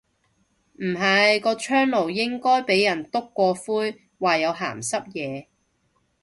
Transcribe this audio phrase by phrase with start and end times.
[0.79, 5.47] 唔係，個窗爐應該俾人篤過灰話有鹹濕野。